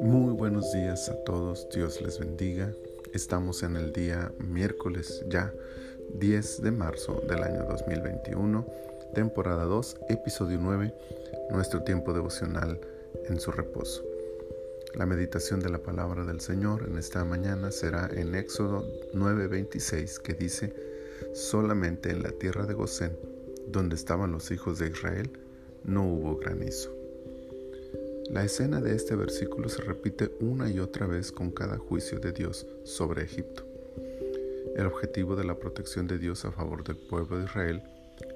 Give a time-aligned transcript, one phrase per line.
[0.00, 2.72] Muy buenos días a todos, Dios les bendiga.
[3.12, 5.52] Estamos en el día miércoles ya
[6.14, 8.64] 10 de marzo del año 2021,
[9.12, 10.94] temporada 2, episodio 9,
[11.50, 12.80] nuestro tiempo devocional
[13.28, 14.04] en su reposo.
[14.94, 20.34] La meditación de la palabra del Señor en esta mañana será en Éxodo 9:26 que
[20.34, 20.74] dice,
[21.34, 23.18] solamente en la tierra de Gosén,
[23.66, 25.30] donde estaban los hijos de Israel,
[25.84, 26.90] no hubo granizo.
[28.30, 32.32] La escena de este versículo se repite una y otra vez con cada juicio de
[32.32, 33.64] Dios sobre Egipto.
[34.76, 37.82] El objetivo de la protección de Dios a favor del pueblo de Israel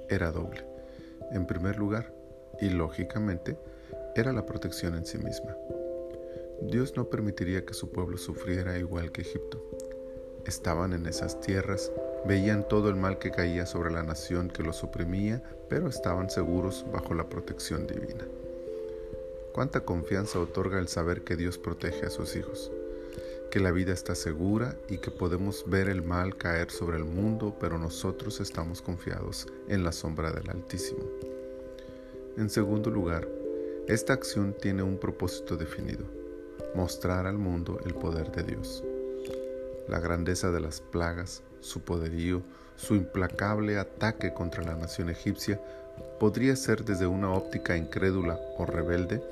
[0.09, 0.65] era doble.
[1.31, 2.13] En primer lugar,
[2.61, 3.57] y lógicamente,
[4.17, 5.57] era la protección en sí misma.
[6.63, 9.63] Dios no permitiría que su pueblo sufriera igual que Egipto.
[10.47, 11.93] Estaban en esas tierras,
[12.27, 16.85] veían todo el mal que caía sobre la nación que los oprimía, pero estaban seguros
[16.93, 18.25] bajo la protección divina.
[19.53, 22.73] Cuánta confianza otorga el saber que Dios protege a sus hijos,
[23.51, 27.55] que la vida está segura y que podemos ver el mal caer sobre el mundo,
[27.61, 31.05] pero nosotros estamos confiados en la sombra del Altísimo.
[32.37, 33.29] En segundo lugar,
[33.87, 36.05] esta acción tiene un propósito definido,
[36.75, 38.83] mostrar al mundo el poder de Dios.
[39.89, 42.43] La grandeza de las plagas, su poderío,
[42.77, 45.61] su implacable ataque contra la nación egipcia
[46.19, 49.23] podría ser desde una óptica incrédula o rebelde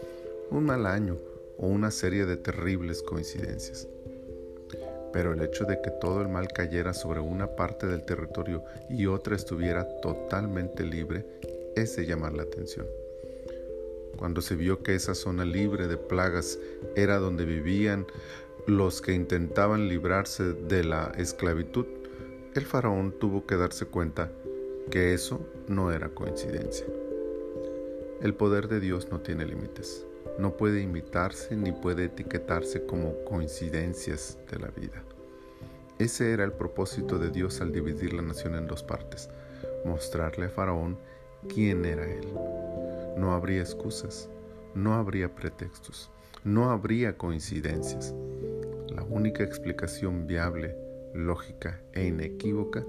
[0.50, 1.16] un mal año
[1.58, 3.88] o una serie de terribles coincidencias.
[5.12, 9.06] Pero el hecho de que todo el mal cayera sobre una parte del territorio y
[9.06, 11.26] otra estuviera totalmente libre
[11.76, 12.86] es de llamar la atención.
[14.16, 16.58] Cuando se vio que esa zona libre de plagas
[16.96, 18.06] era donde vivían
[18.66, 21.86] los que intentaban librarse de la esclavitud,
[22.54, 24.30] el faraón tuvo que darse cuenta
[24.90, 26.86] que eso no era coincidencia.
[28.20, 30.06] El poder de Dios no tiene límites
[30.38, 35.02] no puede imitarse ni puede etiquetarse como coincidencias de la vida.
[35.98, 39.28] Ese era el propósito de Dios al dividir la nación en dos partes,
[39.84, 40.98] mostrarle a Faraón
[41.48, 42.26] quién era él.
[43.16, 44.28] No habría excusas,
[44.74, 46.10] no habría pretextos,
[46.44, 48.14] no habría coincidencias.
[48.94, 50.76] La única explicación viable,
[51.14, 52.84] lógica e inequívoca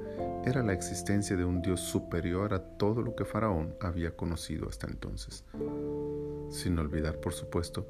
[0.45, 4.87] era la existencia de un Dios superior a todo lo que Faraón había conocido hasta
[4.87, 5.45] entonces
[6.53, 7.87] sin olvidar, por supuesto,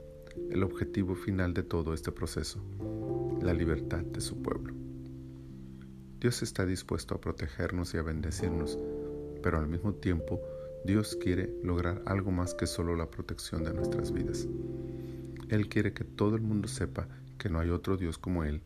[0.50, 2.64] el objetivo final de todo este proceso,
[3.42, 4.74] la libertad de su pueblo.
[6.20, 8.80] Dios está dispuesto a protegernos y a bendecirnos,
[9.44, 10.42] pero al mismo tiempo
[10.86, 14.48] Dios quiere lograr algo más que solo la protección de nuestras vidas.
[15.50, 18.62] Él quiere que todo el mundo sepa que no hay otro Dios como Él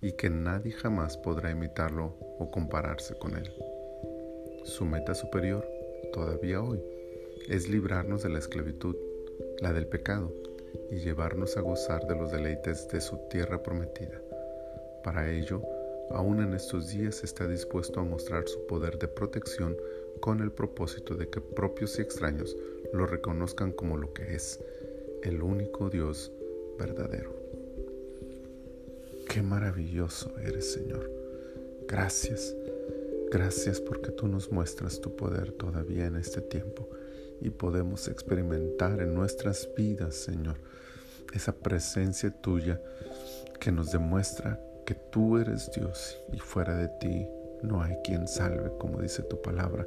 [0.00, 3.50] y que nadie jamás podrá imitarlo o compararse con Él.
[4.64, 5.66] Su meta superior,
[6.12, 6.82] todavía hoy,
[7.48, 8.96] es librarnos de la esclavitud
[9.60, 10.32] la del pecado,
[10.90, 14.20] y llevarnos a gozar de los deleites de su tierra prometida.
[15.02, 15.62] Para ello,
[16.10, 19.76] aún en estos días está dispuesto a mostrar su poder de protección
[20.20, 22.56] con el propósito de que propios y extraños
[22.92, 24.60] lo reconozcan como lo que es,
[25.22, 26.32] el único Dios
[26.78, 27.45] verdadero.
[29.36, 31.10] Qué maravilloso eres, Señor.
[31.86, 32.56] Gracias,
[33.30, 36.88] gracias porque tú nos muestras tu poder todavía en este tiempo
[37.42, 40.56] y podemos experimentar en nuestras vidas, Señor,
[41.34, 42.80] esa presencia tuya
[43.60, 47.28] que nos demuestra que tú eres Dios y fuera de ti
[47.62, 49.86] no hay quien salve, como dice tu palabra,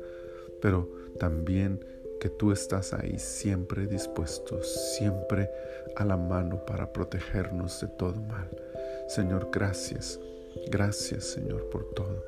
[0.61, 0.87] pero
[1.17, 1.83] también
[2.19, 5.49] que tú estás ahí siempre dispuesto, siempre
[5.95, 8.47] a la mano para protegernos de todo mal.
[9.09, 10.19] Señor, gracias,
[10.67, 12.23] gracias Señor por todo.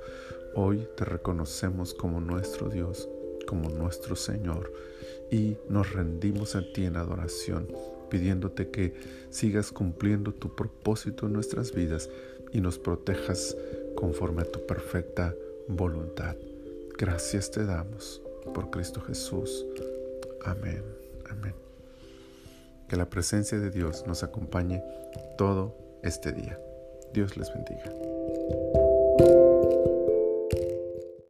[0.55, 3.07] Hoy te reconocemos como nuestro Dios
[3.45, 4.71] como nuestro Señor
[5.29, 7.67] y nos rendimos a ti en adoración,
[8.09, 8.93] pidiéndote que
[9.29, 12.09] sigas cumpliendo tu propósito en nuestras vidas
[12.53, 13.55] y nos protejas
[13.95, 15.35] conforme a tu perfecta
[15.67, 16.35] voluntad.
[16.97, 18.21] Gracias te damos
[18.53, 19.65] por Cristo Jesús.
[20.43, 20.83] Amén.
[21.29, 21.55] Amén.
[22.87, 24.81] Que la presencia de Dios nos acompañe
[25.37, 26.57] todo este día.
[27.13, 28.70] Dios les bendiga.